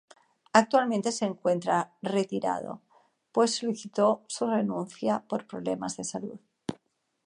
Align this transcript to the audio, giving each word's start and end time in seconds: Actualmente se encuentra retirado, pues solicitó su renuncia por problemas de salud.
Actualmente 0.53 1.11
se 1.11 1.25
encuentra 1.25 1.93
retirado, 2.01 2.81
pues 3.31 3.53
solicitó 3.53 4.23
su 4.25 4.47
renuncia 4.47 5.23
por 5.29 5.45
problemas 5.45 5.95
de 5.97 6.03
salud. 6.05 6.39